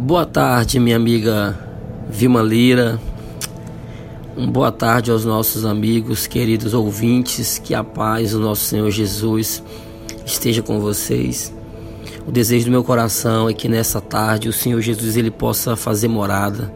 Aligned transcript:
Boa 0.00 0.24
tarde, 0.24 0.78
minha 0.78 0.94
amiga 0.94 1.58
Vilma 2.08 2.40
Lira. 2.40 3.00
Um 4.36 4.48
boa 4.48 4.70
tarde 4.70 5.10
aos 5.10 5.24
nossos 5.24 5.64
amigos, 5.64 6.24
queridos 6.28 6.72
ouvintes. 6.72 7.58
Que 7.58 7.74
a 7.74 7.82
paz 7.82 8.30
do 8.30 8.38
nosso 8.38 8.64
Senhor 8.64 8.88
Jesus 8.92 9.60
esteja 10.24 10.62
com 10.62 10.78
vocês. 10.78 11.52
O 12.24 12.30
desejo 12.30 12.66
do 12.66 12.70
meu 12.70 12.84
coração 12.84 13.48
é 13.48 13.52
que 13.52 13.68
nessa 13.68 14.00
tarde 14.00 14.48
o 14.48 14.52
Senhor 14.52 14.80
Jesus 14.80 15.16
ele 15.16 15.32
possa 15.32 15.74
fazer 15.74 16.06
morada 16.06 16.72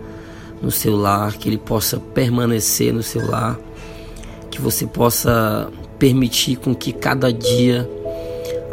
no 0.61 0.73
seu 0.73 0.97
lar, 0.97 1.35
que 1.35 1.49
ele 1.49 1.59
possa 1.59 2.01
permanecer 2.01 2.93
no 2.93 3.05
seu 3.05 3.31
lar, 3.31 3.57
que 4.51 4.61
você 4.61 4.85
possa 4.85 5.71
permitir 5.97 6.57
com 6.57 6.75
que 6.75 6.93
cada 6.93 7.33
dia 7.33 7.89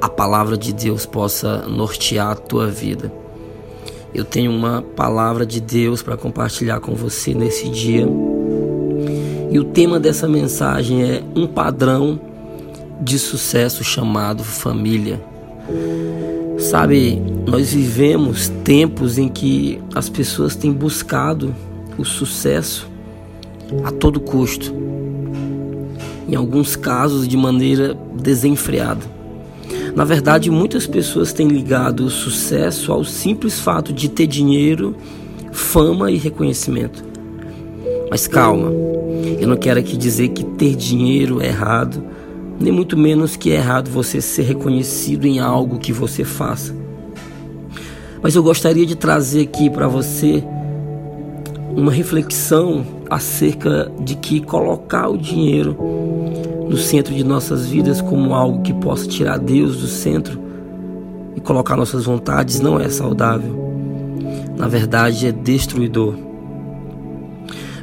a 0.02 0.10
palavra 0.10 0.58
de 0.58 0.74
Deus 0.74 1.06
possa 1.06 1.68
nortear 1.68 2.32
a 2.32 2.36
tua 2.36 2.66
vida. 2.66 3.19
Eu 4.14 4.26
tenho 4.26 4.52
uma 4.52 4.82
palavra 4.82 5.46
de 5.46 5.62
Deus 5.62 6.02
para 6.02 6.18
compartilhar 6.18 6.80
com 6.80 6.96
você 6.96 7.34
nesse 7.34 7.70
dia. 7.70 8.08
E 9.52 9.60
o 9.60 9.64
tema 9.64 10.00
dessa 10.00 10.28
mensagem 10.28 11.04
é 11.04 11.24
um 11.36 11.46
padrão 11.46 12.20
de 13.02 13.18
sucesso 13.20 13.84
chamado 13.84 14.44
família. 14.44 15.22
Sabe, 16.58 17.22
nós 17.48 17.74
vivemos 17.74 18.50
tempos 18.64 19.18
em 19.18 19.30
que 19.30 19.80
as 19.96 20.10
pessoas 20.10 20.56
têm 20.56 20.72
buscado 20.72 21.56
o 21.98 22.04
sucesso 22.04 22.88
a 23.84 23.92
todo 23.92 24.20
custo. 24.20 24.74
Em 26.28 26.36
alguns 26.36 26.76
casos 26.76 27.28
de 27.28 27.38
maneira 27.38 27.98
desenfreada. 28.14 29.19
Na 29.96 30.04
verdade, 30.04 30.50
muitas 30.50 30.86
pessoas 30.86 31.34
têm 31.34 31.48
ligado 31.48 32.06
o 32.06 32.10
sucesso 32.10 32.92
ao 32.92 33.04
simples 33.04 33.60
fato 33.60 33.92
de 33.92 34.10
ter 34.10 34.28
dinheiro, 34.28 34.96
fama 35.52 36.12
e 36.12 36.18
reconhecimento. 36.18 37.04
Mas 38.10 38.28
calma, 38.28 38.72
eu 39.40 39.48
não 39.48 39.58
quero 39.58 39.80
aqui 39.80 39.98
dizer 39.98 40.30
que 40.30 40.44
ter 40.44 40.76
dinheiro 40.76 41.42
é 41.42 41.48
errado, 41.48 42.04
nem 42.60 42.72
muito 42.72 42.98
menos 42.98 43.36
que 43.36 43.52
é 43.52 43.56
errado 43.56 43.90
você 43.90 44.22
ser 44.22 44.44
reconhecido 44.44 45.26
em 45.26 45.40
algo 45.40 45.80
que 45.80 45.94
você 45.94 46.24
faça. 46.24 46.76
Mas 48.22 48.36
eu 48.36 48.44
gostaria 48.44 48.86
de 48.86 48.96
trazer 48.96 49.42
aqui 49.42 49.70
para 49.70 49.88
você 49.88 50.44
uma 51.76 51.92
reflexão 51.92 52.86
acerca 53.10 53.92
de 54.00 54.16
que 54.16 54.42
colocar 54.42 55.08
o 55.08 55.18
dinheiro 55.18 55.78
no 56.70 56.78
centro 56.78 57.14
de 57.14 57.24
nossas 57.24 57.66
vidas 57.66 58.00
como 58.00 58.34
algo 58.36 58.62
que 58.62 58.74
possa 58.74 59.08
tirar 59.08 59.40
Deus 59.40 59.78
do 59.78 59.88
centro 59.88 60.40
e 61.36 61.42
colocar 61.42 61.76
nossas 61.76 62.06
vontades 62.06 62.62
não 62.62 62.80
é 62.80 62.88
saudável. 62.90 63.68
Na 64.56 64.68
verdade, 64.68 65.26
é 65.26 65.32
destruidor. 65.32 66.14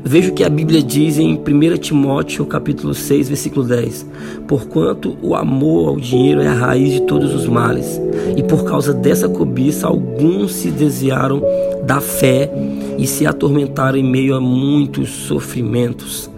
Veja 0.05 0.31
o 0.31 0.35
que 0.35 0.45
a 0.45 0.49
Bíblia 0.49 0.81
diz 0.81 1.19
em 1.19 1.35
1 1.35 1.79
Timóteo 1.79 2.47
capítulo 2.47 2.95
6, 2.95 3.29
versículo 3.29 3.67
10. 3.67 4.07
Porquanto 4.47 5.17
o 5.21 5.35
amor 5.35 5.89
ao 5.89 5.97
dinheiro 5.97 6.41
é 6.41 6.47
a 6.47 6.55
raiz 6.55 6.93
de 6.93 7.01
todos 7.03 7.35
os 7.35 7.49
males, 7.49 8.01
e 8.37 8.43
por 8.45 8.63
causa 8.63 8.95
dessa 8.95 9.29
cobiça 9.29 9.89
alguns 9.89 10.53
se 10.53 10.71
desviaram 10.71 11.43
da 11.85 12.01
fé 12.01 12.49
e 12.97 13.05
se 13.05 13.27
atormentaram 13.27 13.99
em 13.99 14.09
meio 14.09 14.37
a 14.37 14.41
muitos 14.41 15.09
sofrimentos. 15.09 16.31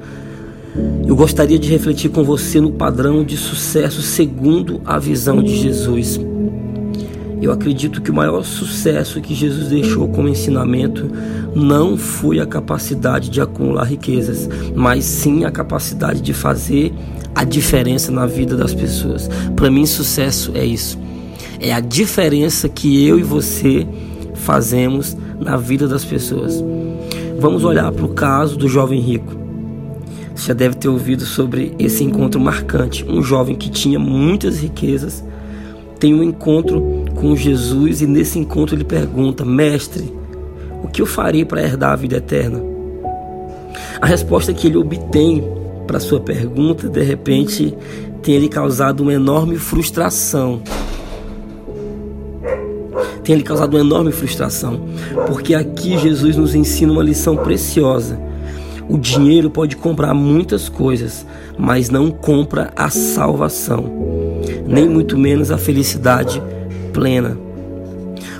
Eu 1.06 1.16
gostaria 1.16 1.58
de 1.58 1.70
refletir 1.70 2.10
com 2.10 2.22
você 2.22 2.60
no 2.60 2.70
padrão 2.70 3.24
de 3.24 3.36
sucesso 3.36 4.02
segundo 4.02 4.80
a 4.84 4.98
visão 4.98 5.42
de 5.42 5.56
Jesus. 5.56 6.20
Eu 7.40 7.52
acredito 7.52 8.02
que 8.02 8.10
o 8.10 8.14
maior 8.14 8.44
sucesso 8.44 9.20
que 9.20 9.34
Jesus 9.34 9.68
deixou 9.68 10.08
como 10.08 10.28
ensinamento 10.28 11.10
não 11.54 11.96
foi 11.96 12.40
a 12.40 12.46
capacidade 12.46 13.30
de 13.30 13.40
acumular 13.40 13.84
riquezas, 13.84 14.48
mas 14.74 15.04
sim 15.04 15.44
a 15.44 15.50
capacidade 15.50 16.20
de 16.20 16.34
fazer 16.34 16.92
a 17.34 17.44
diferença 17.44 18.10
na 18.10 18.26
vida 18.26 18.56
das 18.56 18.74
pessoas. 18.74 19.30
Para 19.54 19.70
mim, 19.70 19.86
sucesso 19.86 20.50
é 20.54 20.64
isso. 20.64 20.98
É 21.60 21.72
a 21.72 21.80
diferença 21.80 22.68
que 22.68 23.06
eu 23.06 23.18
e 23.18 23.22
você 23.22 23.86
fazemos 24.34 25.16
na 25.40 25.56
vida 25.56 25.86
das 25.86 26.04
pessoas. 26.04 26.62
Vamos 27.38 27.64
olhar 27.64 27.90
para 27.92 28.04
o 28.04 28.08
caso 28.08 28.56
do 28.56 28.68
jovem 28.68 29.00
rico. 29.00 29.47
Você 30.38 30.48
já 30.48 30.54
deve 30.54 30.76
ter 30.76 30.88
ouvido 30.88 31.24
sobre 31.24 31.74
esse 31.80 32.04
encontro 32.04 32.40
marcante. 32.40 33.04
Um 33.08 33.20
jovem 33.24 33.56
que 33.56 33.68
tinha 33.68 33.98
muitas 33.98 34.60
riquezas 34.60 35.24
tem 35.98 36.14
um 36.14 36.22
encontro 36.22 37.06
com 37.16 37.34
Jesus 37.34 38.02
e 38.02 38.06
nesse 38.06 38.38
encontro 38.38 38.76
ele 38.76 38.84
pergunta: 38.84 39.44
Mestre, 39.44 40.14
o 40.80 40.86
que 40.86 41.02
eu 41.02 41.06
farei 41.06 41.44
para 41.44 41.60
herdar 41.60 41.90
a 41.90 41.96
vida 41.96 42.18
eterna? 42.18 42.62
A 44.00 44.06
resposta 44.06 44.54
que 44.54 44.68
ele 44.68 44.76
obtém 44.76 45.42
para 45.88 45.98
sua 45.98 46.20
pergunta, 46.20 46.88
de 46.88 47.02
repente, 47.02 47.76
tem 48.22 48.36
ele 48.36 48.48
causado 48.48 49.00
uma 49.00 49.12
enorme 49.12 49.56
frustração. 49.56 50.62
Tem 53.24 53.34
ele 53.34 53.42
causado 53.42 53.74
uma 53.74 53.80
enorme 53.80 54.12
frustração, 54.12 54.82
porque 55.26 55.52
aqui 55.52 55.98
Jesus 55.98 56.36
nos 56.36 56.54
ensina 56.54 56.92
uma 56.92 57.02
lição 57.02 57.36
preciosa 57.36 58.27
o 58.88 58.96
dinheiro 58.96 59.50
pode 59.50 59.76
comprar 59.76 60.14
muitas 60.14 60.68
coisas, 60.68 61.26
mas 61.58 61.90
não 61.90 62.10
compra 62.10 62.72
a 62.74 62.88
salvação, 62.88 63.84
nem 64.66 64.88
muito 64.88 65.18
menos 65.18 65.50
a 65.50 65.58
felicidade 65.58 66.42
plena. 66.92 67.36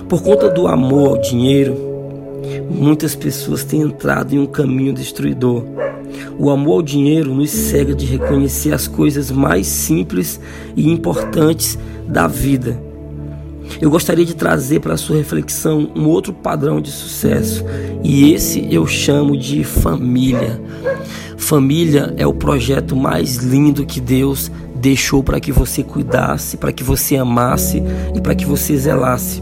Por 0.07 0.23
conta 0.23 0.49
do 0.49 0.67
amor 0.67 1.09
ao 1.09 1.21
dinheiro, 1.21 1.77
muitas 2.69 3.15
pessoas 3.15 3.63
têm 3.63 3.81
entrado 3.81 4.33
em 4.33 4.39
um 4.39 4.47
caminho 4.47 4.93
destruidor. 4.93 5.63
O 6.39 6.49
amor 6.49 6.75
ao 6.75 6.81
dinheiro 6.81 7.33
nos 7.33 7.51
cega 7.51 7.93
de 7.93 8.05
reconhecer 8.05 8.73
as 8.73 8.87
coisas 8.87 9.29
mais 9.29 9.67
simples 9.67 10.39
e 10.75 10.89
importantes 10.89 11.77
da 12.07 12.25
vida 12.25 12.88
eu 13.81 13.89
gostaria 13.89 14.25
de 14.25 14.35
trazer 14.35 14.79
para 14.79 14.97
sua 14.97 15.17
reflexão 15.17 15.91
um 15.95 16.07
outro 16.07 16.33
padrão 16.33 16.81
de 16.81 16.91
sucesso, 16.91 17.63
e 18.03 18.33
esse 18.33 18.67
eu 18.73 18.85
chamo 18.87 19.37
de 19.37 19.63
família. 19.63 20.59
Família 21.37 22.13
é 22.17 22.25
o 22.25 22.33
projeto 22.33 22.95
mais 22.95 23.37
lindo 23.37 23.85
que 23.85 23.99
Deus 23.99 24.51
deixou 24.75 25.23
para 25.23 25.39
que 25.39 25.51
você 25.51 25.83
cuidasse, 25.83 26.57
para 26.57 26.71
que 26.71 26.83
você 26.83 27.15
amasse 27.15 27.83
e 28.15 28.21
para 28.21 28.35
que 28.35 28.45
você 28.45 28.77
zelasse. 28.77 29.41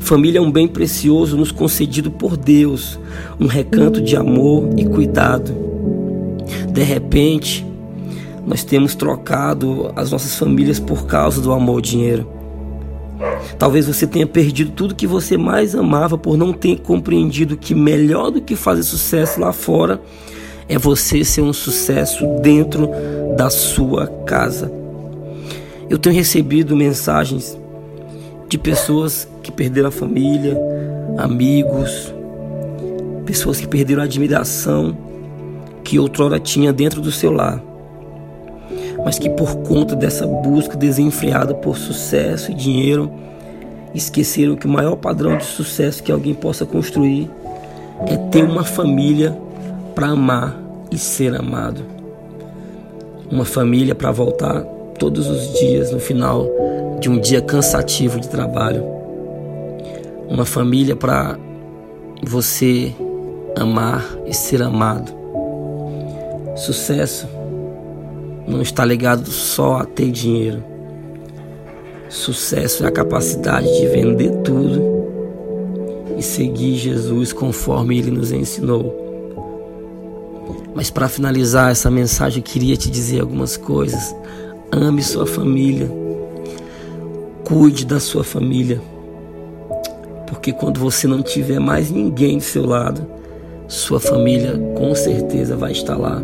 Família 0.00 0.38
é 0.38 0.42
um 0.42 0.50
bem 0.50 0.68
precioso 0.68 1.36
nos 1.36 1.50
concedido 1.50 2.10
por 2.10 2.36
Deus, 2.36 2.98
um 3.40 3.46
recanto 3.46 4.00
de 4.00 4.16
amor 4.16 4.70
e 4.76 4.84
cuidado. 4.84 5.52
De 6.72 6.82
repente, 6.82 7.66
nós 8.46 8.64
temos 8.64 8.94
trocado 8.94 9.92
as 9.94 10.10
nossas 10.10 10.36
famílias 10.36 10.78
por 10.78 11.06
causa 11.06 11.40
do 11.40 11.52
amor 11.52 11.76
ao 11.76 11.80
dinheiro. 11.80 12.41
Talvez 13.58 13.86
você 13.86 14.06
tenha 14.06 14.26
perdido 14.26 14.72
tudo 14.72 14.94
que 14.94 15.06
você 15.06 15.36
mais 15.36 15.74
amava 15.74 16.18
por 16.18 16.36
não 16.36 16.52
ter 16.52 16.80
compreendido 16.80 17.56
que 17.56 17.74
melhor 17.74 18.30
do 18.30 18.40
que 18.40 18.56
fazer 18.56 18.82
sucesso 18.82 19.40
lá 19.40 19.52
fora 19.52 20.00
é 20.68 20.78
você 20.78 21.24
ser 21.24 21.42
um 21.42 21.52
sucesso 21.52 22.26
dentro 22.40 22.88
da 23.36 23.50
sua 23.50 24.06
casa. 24.26 24.72
Eu 25.88 25.98
tenho 25.98 26.14
recebido 26.14 26.76
mensagens 26.76 27.58
de 28.48 28.58
pessoas 28.58 29.28
que 29.42 29.52
perderam 29.52 29.88
a 29.88 29.92
família, 29.92 30.58
amigos, 31.18 32.12
pessoas 33.26 33.60
que 33.60 33.66
perderam 33.66 34.02
a 34.02 34.04
admiração 34.04 34.96
que 35.84 35.98
outrora 35.98 36.38
tinha 36.38 36.72
dentro 36.72 37.00
do 37.00 37.10
seu 37.10 37.32
lar 37.32 37.62
mas 39.04 39.18
que 39.18 39.28
por 39.30 39.56
conta 39.56 39.96
dessa 39.96 40.26
busca 40.26 40.76
desenfreada 40.76 41.54
por 41.54 41.76
sucesso 41.76 42.52
e 42.52 42.54
dinheiro, 42.54 43.10
esqueceram 43.94 44.56
que 44.56 44.66
o 44.66 44.70
maior 44.70 44.96
padrão 44.96 45.36
de 45.36 45.44
sucesso 45.44 46.02
que 46.02 46.12
alguém 46.12 46.34
possa 46.34 46.64
construir 46.64 47.30
é 48.06 48.16
ter 48.30 48.44
uma 48.44 48.64
família 48.64 49.36
para 49.94 50.08
amar 50.08 50.56
e 50.90 50.98
ser 50.98 51.34
amado. 51.34 51.82
Uma 53.30 53.44
família 53.44 53.94
para 53.94 54.10
voltar 54.10 54.62
todos 54.98 55.26
os 55.26 55.58
dias 55.58 55.90
no 55.90 55.98
final 55.98 56.46
de 57.00 57.08
um 57.08 57.18
dia 57.18 57.40
cansativo 57.40 58.20
de 58.20 58.28
trabalho. 58.28 58.84
Uma 60.28 60.44
família 60.44 60.94
para 60.94 61.38
você 62.22 62.94
amar 63.56 64.04
e 64.26 64.34
ser 64.34 64.62
amado. 64.62 65.12
Sucesso 66.54 67.26
não 68.46 68.60
está 68.62 68.84
ligado 68.84 69.30
só 69.30 69.78
a 69.78 69.84
ter 69.84 70.10
dinheiro. 70.10 70.62
Sucesso 72.08 72.84
é 72.84 72.88
a 72.88 72.92
capacidade 72.92 73.66
de 73.66 73.86
vender 73.86 74.30
tudo 74.42 74.82
e 76.18 76.22
seguir 76.22 76.76
Jesus 76.76 77.32
conforme 77.32 77.98
ele 77.98 78.10
nos 78.10 78.32
ensinou. 78.32 79.02
Mas 80.74 80.90
para 80.90 81.08
finalizar 81.08 81.70
essa 81.70 81.90
mensagem, 81.90 82.38
eu 82.38 82.44
queria 82.44 82.76
te 82.76 82.90
dizer 82.90 83.20
algumas 83.20 83.56
coisas. 83.56 84.14
Ame 84.70 85.02
sua 85.02 85.26
família. 85.26 85.90
Cuide 87.44 87.84
da 87.84 88.00
sua 88.00 88.24
família. 88.24 88.80
Porque 90.26 90.52
quando 90.52 90.80
você 90.80 91.06
não 91.06 91.22
tiver 91.22 91.58
mais 91.58 91.90
ninguém 91.90 92.38
do 92.38 92.44
seu 92.44 92.66
lado, 92.66 93.06
sua 93.68 94.00
família 94.00 94.58
com 94.76 94.94
certeza 94.94 95.56
vai 95.56 95.72
estar 95.72 95.96
lá. 95.96 96.22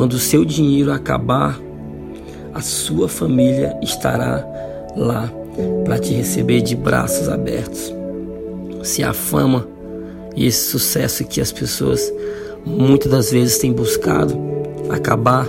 Quando 0.00 0.14
o 0.14 0.18
seu 0.18 0.46
dinheiro 0.46 0.90
acabar, 0.90 1.60
a 2.54 2.62
sua 2.62 3.06
família 3.06 3.78
estará 3.82 4.42
lá 4.96 5.30
para 5.84 5.98
te 5.98 6.14
receber 6.14 6.62
de 6.62 6.74
braços 6.74 7.28
abertos. 7.28 7.94
Se 8.82 9.02
a 9.04 9.12
fama 9.12 9.68
e 10.34 10.46
esse 10.46 10.70
sucesso 10.70 11.22
que 11.24 11.38
as 11.38 11.52
pessoas 11.52 12.10
muitas 12.64 13.12
das 13.12 13.30
vezes 13.30 13.58
têm 13.58 13.74
buscado 13.74 14.34
acabar, 14.88 15.46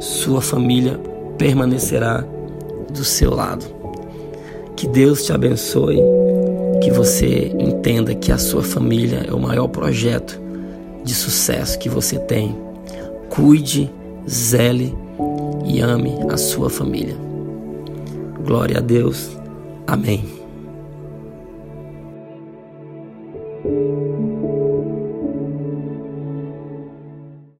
sua 0.00 0.42
família 0.42 0.98
permanecerá 1.38 2.24
do 2.90 3.04
seu 3.04 3.32
lado. 3.32 3.64
Que 4.74 4.88
Deus 4.88 5.22
te 5.22 5.32
abençoe, 5.32 6.00
que 6.82 6.90
você 6.90 7.54
entenda 7.56 8.16
que 8.16 8.32
a 8.32 8.36
sua 8.36 8.64
família 8.64 9.24
é 9.28 9.32
o 9.32 9.38
maior 9.38 9.68
projeto 9.68 10.40
de 11.04 11.14
sucesso 11.14 11.78
que 11.78 11.88
você 11.88 12.18
tem. 12.18 12.73
Cuide, 13.28 13.90
zele 14.26 14.94
e 15.66 15.80
ame 15.80 16.12
a 16.30 16.36
sua 16.36 16.70
família. 16.70 17.16
Glória 18.44 18.78
a 18.78 18.80
Deus. 18.80 19.36
Amém. 19.86 20.43